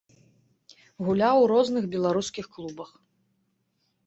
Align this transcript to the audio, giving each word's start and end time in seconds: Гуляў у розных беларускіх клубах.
Гуляў 1.09 1.37
у 1.41 1.45
розных 1.53 1.83
беларускіх 1.93 2.45
клубах. 2.57 2.89